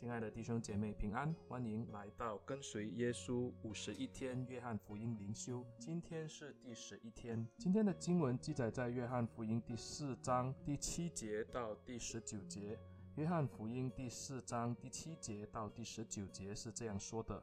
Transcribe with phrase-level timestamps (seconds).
[0.00, 5.62] 亲爱的弟兄姐妹平安，欢迎来到跟随耶稣五十一天约翰福音灵修。
[5.78, 12.78] 今天是第十一天，今天的经文记载在约翰福音第四章第七节到第十九节。
[13.16, 17.42] 约翰福音第四章第七节到第十九节是这样说的：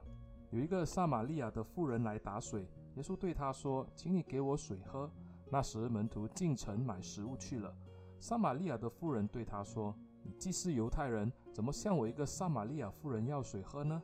[0.50, 5.12] 有一个撒玛利亚的妇人来打水，耶稣对她说：“请你给我水喝。”
[5.52, 7.72] 那时门徒进城买食物去了。
[8.20, 9.96] 撒玛利亚的妇人对他说
[10.28, 14.04] ：“你既是犹太人，怎么向我一个撒玛利亚妇人要水喝呢？”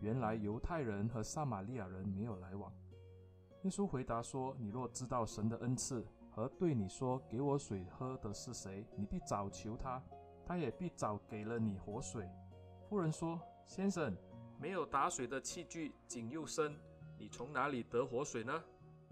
[0.00, 2.70] 原来犹太人和撒玛利亚人没有来往。
[3.62, 10.02] 耶稣回答说：“你若知道神的恩赐和对你说‘给我水喝’的是谁，你必早求他，
[10.44, 12.28] 他也必早给了你活水。”
[12.90, 14.14] 妇人说：“先生，
[14.58, 16.76] 没有打水的器具，井又深，
[17.16, 18.62] 你从哪里得活水呢？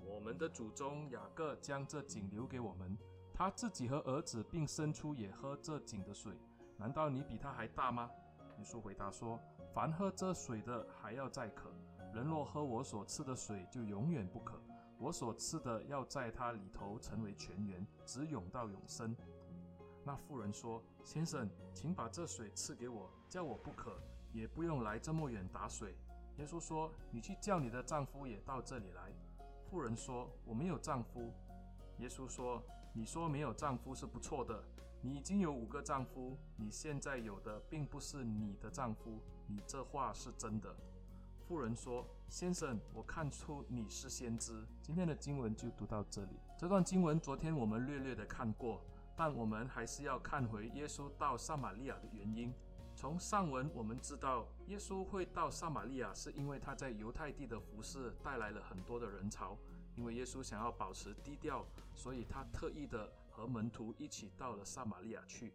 [0.04, 2.94] 我们的祖宗雅各将这井留给我们。”
[3.40, 6.36] 他自己和儿子并牲畜也喝这井的水，
[6.76, 8.10] 难道你比他还大吗？
[8.58, 9.40] 耶稣回答说
[9.72, 11.70] ：“凡喝这水的还要再渴，
[12.12, 14.60] 人若喝我所赐的水，就永远不渴。
[14.98, 19.16] 我所赐的要在他里头成为泉源，直涌到永生。”
[20.04, 24.02] 那妇人说：“先生，请把这水赐给我，叫我不渴，
[24.34, 25.96] 也不用来这么远打水。”
[26.36, 29.10] 耶稣说：“你去叫你的丈夫也到这里来。”
[29.64, 31.32] 妇人说：“我没有丈夫。”
[32.00, 34.62] 耶稣说：“你说没有丈夫是不错的，
[35.00, 40.74] 你已经有五个丈夫，你现在有的并不是你的丈夫，你这话是真的。”
[41.46, 46.38] 妇人说：“先生，我看出你是先知。”今天的经文就读到这里。
[46.58, 48.80] 这段经文昨天我们略略的看过，
[49.16, 52.52] 但我们还是要看回耶稣到撒玛利亚的原因。
[52.94, 59.56] 从上文我们知道，耶稣会到撒玛利亚，是因为他在犹太地的服事带来了很多的人潮。
[60.00, 61.62] 因为耶稣想要保持低调，
[61.94, 65.52] 所以他特意的和门徒一起到了撒玛利亚去。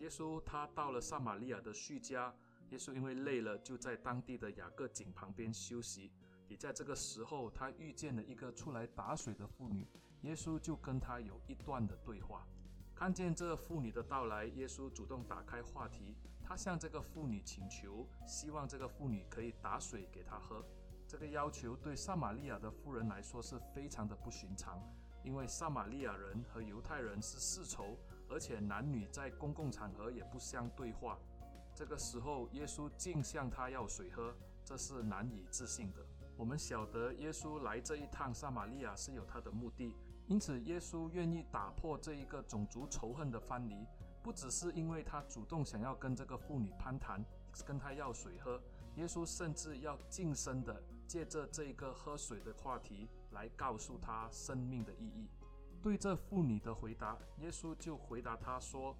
[0.00, 2.34] 耶稣他到了撒玛利亚的叙家，
[2.70, 6.10] 耶稣因为累了，就在当地的雅各井旁边休息。
[6.48, 9.86] 也在这个时候，他遇见了一个出来打水的妇女，
[10.22, 12.44] 耶稣就跟他有一段的对话。
[12.96, 20.66] 看见这妇女的到来，耶稣主动打开话题，他向这个妇女请求，希望这个妇女可以打水给他喝。
[21.12, 24.82] 这个要求对撒玛利亚的妇人来说是非常的不寻常，
[25.22, 27.98] 因为撒玛利亚人和犹太人是世仇，
[28.30, 31.18] 而且男女在公共场合也不相对话。
[31.74, 34.34] 这个时候，耶稣竟向他要水喝，
[34.64, 36.00] 这是难以置信的。
[36.34, 39.94] 我们晓得耶稣来这一趟撒玛利亚是有他的目的，
[40.28, 43.86] 因此耶稣愿意打破这一个种族仇恨的藩篱，
[44.22, 47.22] 不只是因为他主动想要跟这个妇女攀谈。
[47.66, 48.58] 跟他要水喝，
[48.96, 55.28] 耶稣甚至要近身的借着这个喝水的话题来告诉他生命的意义。
[55.82, 58.96] 对这妇女的回答，耶稣就回答他说：“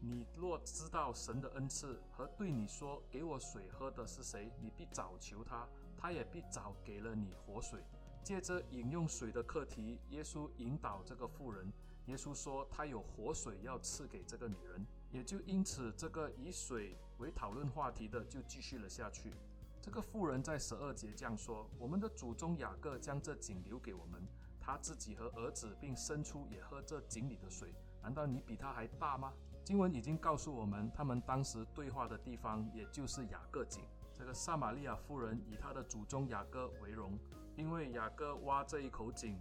[0.00, 7.84] 你若知道神的恩赐和对你说‘给我水喝’的是谁，你必早求他，他也必早给了你活水。”
[8.24, 11.70] 借着饮用水的课题，耶稣引导这个妇人。
[12.06, 14.86] 耶稣说他有活水要赐给这个女人。
[15.10, 19.32] 也就因此，这个以水为讨论话题的就继续了下去。
[19.80, 24.26] 这个妇人在十二节这样说：“我们的祖宗雅各将这井留给我们，
[24.60, 27.72] 他自己和儿子并牲畜也喝这井里的水。
[28.02, 29.32] 难道你比他还大吗？”
[29.62, 33.84] 经文已经告诉我们，他们当时对话的地方也就是雅各井。
[34.12, 37.16] 这个撒玛利亚妇人以他的祖宗雅各为荣，
[37.54, 39.40] 因为雅各挖这一口井。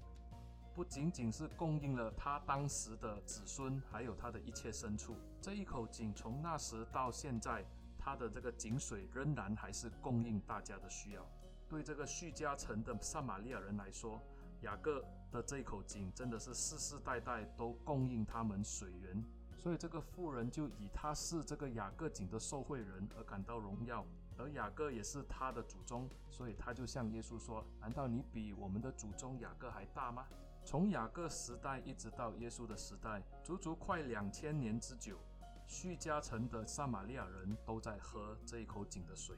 [0.76, 5.16] 不仅仅是供应了他当时的子孙，还有他的一切牲畜。
[5.40, 7.64] 这一口井从那时到现在，
[7.98, 11.24] 他的这个井水仍然还是供应大家的需要。
[11.70, 14.20] 对这个叙加城的撒玛利亚人来说，
[14.62, 19.24] 雅各的这一口井真的是世世代代都供应他们水源。
[19.60, 24.06] 所以这个富人就以他是这个雅各井的受惠人而感到荣耀，
[24.38, 30.26] 而雅各也是他的祖宗，所以他就向耶稣说：“难道你比我们的祖宗雅各还大吗？”
[30.66, 35.18] 从雅各时代一直到耶稣的时代，足足快两千年之久，
[35.68, 39.36] 叙加城的撒玛利亚人都在喝这一口井的水。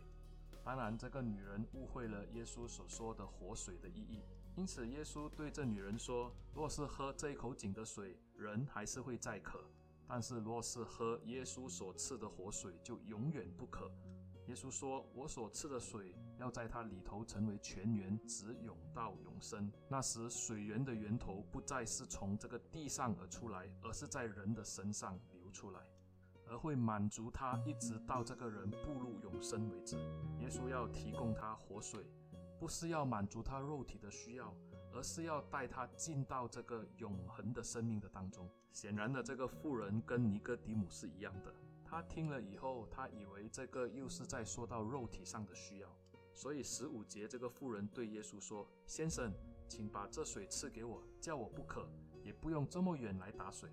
[0.64, 4.24] 当然，这个女人误会了耶稣所说的活水的意义，
[4.56, 9.60] 因此耶稣对这女人说：“若是喝这一口井的水，人还是会再渴；
[10.08, 13.92] 但是若是喝耶稣所赐的活水，就永远不渴。”
[14.48, 19.72] 耶稣说：“我所赐的水，要在它里头成为泉源，直涌到永生。
[19.90, 25.80] 那时，水源的源头不再是从这个地上而出来，而是在人的身上流出来，
[26.48, 29.98] 而会满足他，一直到这个人步入永生为止。
[30.40, 32.06] 耶稣要提供他活水，
[32.60, 34.54] 不是要满足他肉体的需要，
[34.94, 38.50] 而是要带他进到这个永恒的生命的当中。
[38.72, 41.54] 显然的，这个妇人跟尼哥底母是一样的。”
[41.88, 45.90] 他听了以后，他以为这个又是在说到肉体上的需要，
[46.36, 49.34] 所以十五节这个妇人对耶稣说：“先生，
[49.70, 51.90] 请把这水赐给我，叫我不渴，
[52.22, 53.70] 也不用这么远来打水。”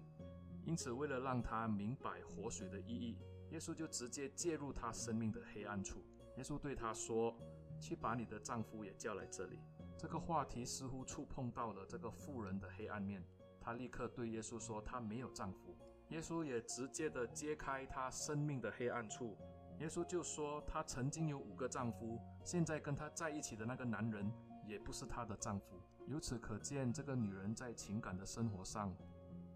[0.65, 3.19] 因此，为了让他明白活水的意义，
[3.51, 6.05] 耶稣就直接介入他生命的黑暗处。
[6.37, 7.37] 耶稣对他说
[7.83, 9.59] ：“去把你的丈夫也叫来这里。”
[9.99, 13.23] 这个话题似乎触碰到了这个妇人的黑暗面，
[13.61, 15.77] 她立刻对耶稣说：“她没有丈夫。”
[16.11, 19.37] 耶稣也直接的揭开她生命的黑暗处。
[19.79, 24.33] 耶稣就说：“她曾经有五个丈夫，现在跟她在一起的那个男人
[24.65, 28.95] 也不是她的丈夫。”由此可见，这个女人在情感的生活上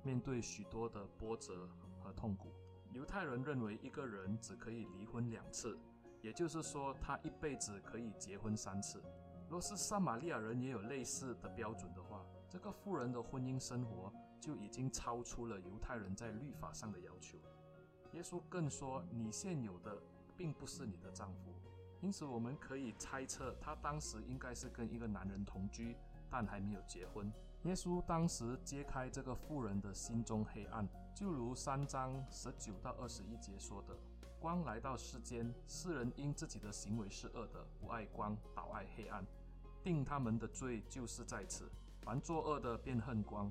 [0.02, 1.68] 面对许多的波折
[2.00, 2.52] 和痛苦。
[2.92, 5.78] 犹太人认为一个人只可以离婚两次，
[6.22, 9.02] 也就是说，他一辈子可以结婚三次。
[9.48, 14.12] 若是撒玛利亚人也有类似的标准的话，这个富人的婚姻生活。
[14.38, 17.36] 就已经超出了犹太人在律法上的要求。
[18.12, 19.96] 耶稣更说：“你现有的
[20.36, 21.52] 并不是你的丈夫。”
[22.00, 25.96] 因此，我们可以猜测，她当时应该是跟一个男人同居，
[26.30, 27.32] 但还没有结婚。
[27.64, 33.96] 耶稣当时揭开这个妇人的心中黑暗，就如三章十九到二十一节说的
[34.38, 39.26] ：“光来到世间，世人因自己的行为是恶的，不爱光，倒爱黑暗。
[39.82, 41.70] 定他们的罪就是在此。
[42.02, 43.50] 凡作恶的，便恨光。”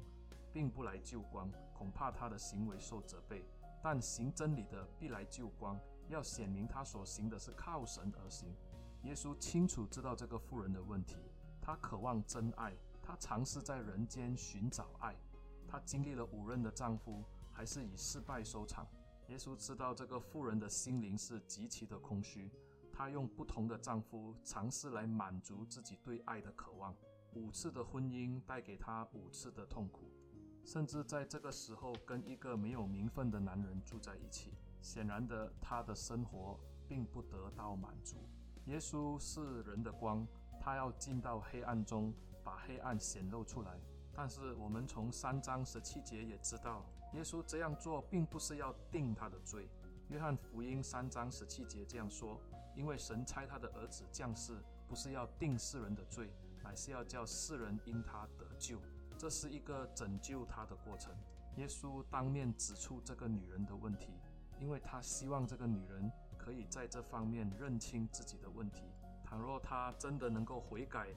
[0.54, 3.42] 并不来就光，恐怕他的行为受责备；
[3.86, 5.80] 但行真理的必来救光，
[6.10, 8.52] 要显明他所行的是靠神而行。
[9.04, 11.18] 耶稣清楚知道这个妇人的问题，
[11.62, 15.16] 她渴望真爱，她尝试在人间寻找爱，
[15.68, 18.88] 她经历了五任的丈夫，还是以失败收场。
[19.28, 22.52] 耶稣知道这个妇人的心灵是极其的空虚，
[22.92, 26.96] 她用不同的丈夫尝试来满足自己对爱的渴望，
[27.36, 30.12] 五次的婚姻带给她五次的痛苦。
[30.66, 34.52] 甚至在这个时候，跟一个没有名分的男人住在一起。
[34.82, 38.18] 显然的，他的生活并不得到满足。
[38.66, 40.28] 耶稣是人的光，
[40.60, 42.12] 他要进到黑暗中，
[42.44, 43.80] 把黑暗显露出来。
[44.12, 46.84] 但是我们从三章十七节也知道，
[47.14, 49.70] 耶稣这样做并不是要定他的罪。
[50.10, 52.42] 约翰福音三章十七节这样说
[52.76, 54.58] ：“因为神差他的儿子降世，
[54.88, 56.32] 不是要定世人的罪，
[56.64, 58.80] 乃是要叫世人因他得救。”
[59.26, 61.12] 这是一个拯救他的过程。
[61.56, 64.12] 耶稣当面指出这个女人的问题，
[64.60, 68.84] 因为他希望这个女人可以在这方面认清自己的问题。
[69.26, 71.08] 倘若她真的能够悔改，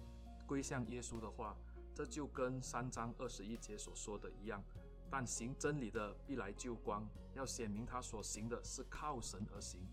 [0.47, 1.55] 归向耶稣的话，
[1.95, 4.65] 这就跟三章二十一节所说的一样。
[5.11, 9.87] 但行真理的必来救光，要显明他所行的是靠神而行。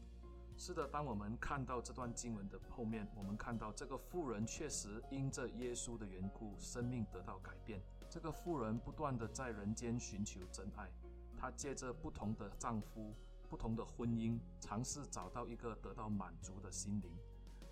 [0.55, 7.81] 是的，当我们看到这段经文的后面，我们看到这个妇人确实因着耶稣的缘故，生命得到改变。
[8.15, 10.89] 这个妇人不断地在人间寻求真爱，
[11.37, 13.13] 她借着不同的丈夫、
[13.49, 17.11] 不同的婚姻，尝试找到一个得到满足的心灵。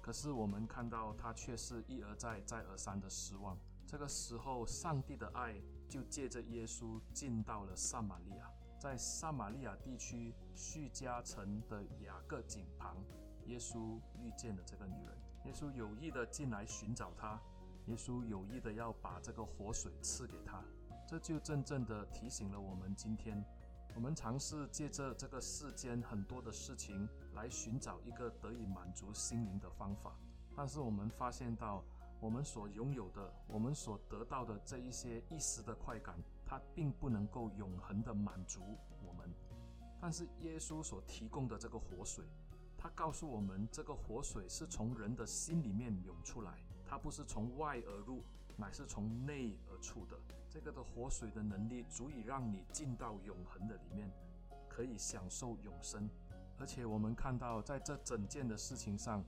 [0.01, 3.57] 可是我们看到她却是一而再、再而三的失望。
[3.88, 5.56] 这个时候，上帝的爱
[5.88, 8.51] 就借着耶稣进到了撒玛利亚。
[8.78, 12.98] 在撒玛利亚地区叙加城的雅各井旁，
[13.46, 15.18] 耶稣遇见了这个女人。
[15.46, 17.42] 耶稣有意的进来寻找她，
[17.88, 20.63] 耶稣有意的要把这个活水赐给他。
[21.07, 23.44] 这就真正的提醒了我们：今天
[23.95, 30.17] 我们尝试借着这个世间很多的事情来寻找一个得以满足心灵的方法，
[30.55, 31.84] 但是我们发现到，
[32.19, 36.15] 我们所拥有的，我们所得到的这一些一时的快感。
[36.46, 38.60] 它并不能够永恒的满足
[39.03, 39.27] 我们，
[40.00, 42.24] 但是耶稣所提供的这个活水，
[42.77, 48.24] 他告诉我们，这个活水是从人的心里面涌出来，它不是从外而入，
[48.58, 50.18] 乃是从内而出的。
[50.50, 54.12] 这个的活水的能力，足以让你进到永恒的里面，
[54.70, 56.10] 可以享受永生。
[56.60, 59.25] 而且我们看到，在这整件的事情上，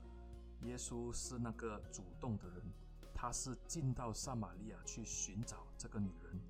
[0.62, 2.62] 耶稣是那个主动的人，
[3.12, 6.40] 他是进到撒玛利亚去寻找这个女人。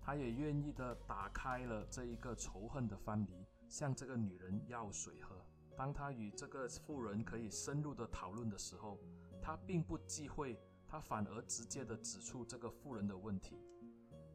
[0.00, 5.36] 他也愿意的打开了这一个仇恨的藩篱，向这个女人要水喝。
[5.76, 8.98] 当他与这个妇人可以深入的讨论的时候，
[9.44, 10.58] 他并不忌讳，
[10.88, 13.58] 他反而直接的指出这个妇人的问题。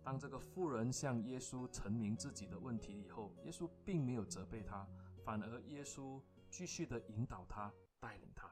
[0.03, 4.87] 当这个妇人向耶稣陈明自己的问题以后，耶稣并没有责备他，
[5.25, 8.47] 反而耶稣继续的引导他，带领他。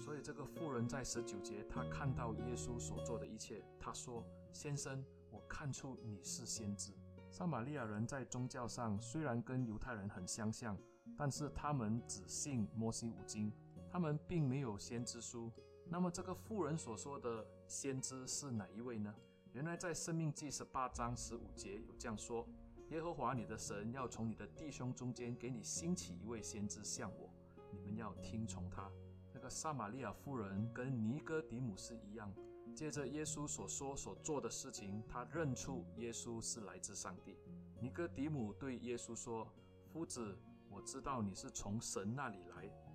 [0.00, 6.92] 所以这个妇人在十九节，他看到耶稣所做的一切，他说：“先生。”我看出你是先知。
[7.30, 10.76] 撒玛利亚人在宗教上虽然跟犹太人很相像，
[11.16, 13.52] 但是他们只信摩西五经，
[13.90, 15.50] 他们并没有先知书。
[15.88, 19.14] 那么这个妇人所说的先知是哪一位呢？
[19.52, 22.46] 原来在《生命记》十八章十五节有这样说：
[22.90, 27.28] 耶和华你的神要从你的弟兄中间给你兴起一位先知像我，
[27.72, 28.88] 你们要听从他。
[29.34, 32.32] 那个撒玛利亚妇人跟尼哥底母是一样，
[32.74, 37.36] 借着耶稣所说所做的事情，他认出耶稣是来自上帝。
[37.80, 39.50] 尼哥底母对耶稣说
[39.90, 42.49] ：“夫子，我知道你是从神那里来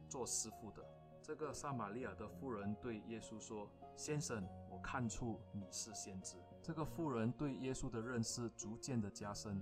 [0.06, 0.84] 做师傅的。”
[1.22, 9.62] 这个撒玛利亚的妇人对耶稣说：“先生，我看出你是先知。”这个妇人对耶稣的认识逐渐的加深。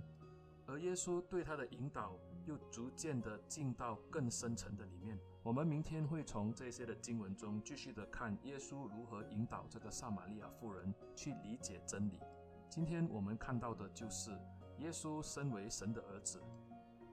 [0.66, 5.18] 而耶稣对他的引导又逐渐的进到更深层的里面。
[5.42, 12.18] 我们明天会从这些的经文中继续的看耶稣如何引导这个撒玛利亚妇人去理解真理。
[12.70, 14.30] 今天我们看到的就是
[14.78, 16.42] 耶稣身为神的儿子，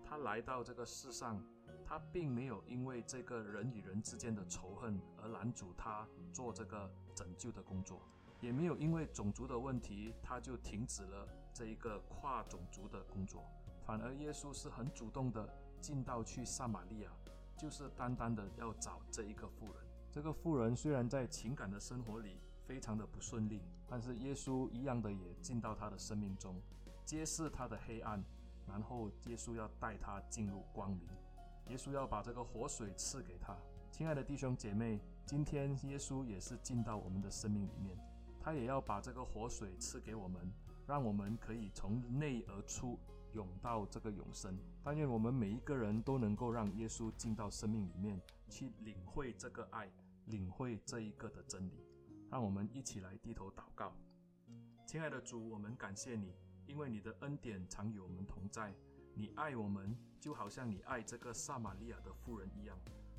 [0.05, 1.43] 他来到这个世上，
[1.91, 8.01] 他并没有因为这个人与人之间的仇恨而拦阻他做这个拯救的工作。
[8.39, 13.43] 也没有因为种族的问题，他就停止了这一个跨种族的工作。
[13.85, 15.45] 反而耶稣是很主动的
[15.81, 17.11] 进到去撒玛利亚，
[17.57, 19.83] 就是单单的要找这一个妇人。
[20.09, 26.55] 这个妇人虽然在情感的生活里非常的不顺利，但是耶稣一样的也进到她的生命中，
[27.03, 28.23] 揭示她的黑暗，
[28.65, 31.05] 然后耶稣要带她进入光明。
[31.69, 33.57] 耶稣要把这个活水赐给他。
[33.91, 37.97] 亲爱的弟兄姐妹，今天耶稣也是进到我们的生命里面。
[38.39, 40.51] 他也要把这个活水赐给我们，
[40.87, 42.97] 让我们可以从内而出
[43.33, 44.57] 涌到这个永生。
[44.83, 49.91] 但愿我们每一个人都能够让耶稣进到生命里面，去领会这个爱，
[50.25, 51.85] 领会这一个的真理。
[52.31, 53.93] 让我们一起来低头祷告。
[54.87, 56.33] 亲爱的主，我们感谢你，
[56.65, 58.73] 因为你的恩典常与我们同在。
[59.13, 62.77] 你爱我们，就好像你爱这个撒玛利亚的妇人一样。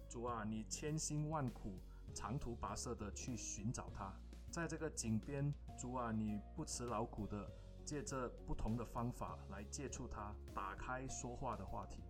[0.09, 1.79] 主啊，你千辛万苦、
[2.15, 4.13] 长途跋涉的去寻找他。
[4.51, 7.51] 在这个井边，主啊，你不辞劳苦的
[7.85, 12.03] 借着不同的方法来接触他，打开说话的话题。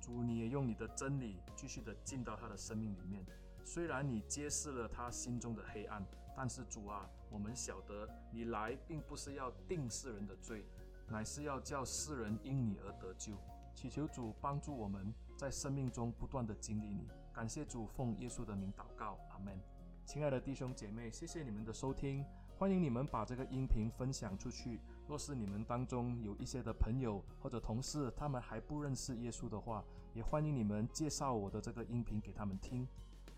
[0.00, 3.24] 主，你也用你的真理继续的进到他的生命里面。
[3.64, 10.64] 虽然你揭示了他心中的黑暗，但是主啊，我们晓得你来并不是要定世人的罪，
[11.12, 13.34] 乃是要叫世人因你而得救。
[13.74, 17.06] 祈求主帮助我们在生命中不断的经历你。
[17.34, 19.60] 感谢主，奉耶稣的名祷告，阿门。
[20.06, 22.24] 亲爱的弟兄姐妹，谢谢你们的收听，
[22.58, 24.80] 欢迎你们把这个音频分享出去。
[25.06, 32.88] 若是你们当中有一些的朋友或者同事，他们还不认识耶稣的话，也欢迎你们介绍我的这个音频给他们听。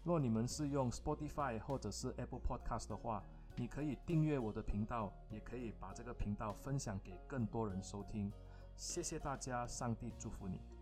[0.05, 3.25] 若你们是用 Spotify 或者是 Apple Podcast 的话，
[3.57, 8.33] 你可以订阅我的频道，也可以把这个频道分享给更多人收听。
[8.77, 10.74] 谢谢大家，上帝祝福你。